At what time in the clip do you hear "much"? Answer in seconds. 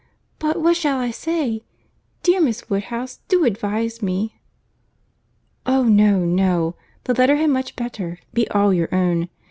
7.51-7.75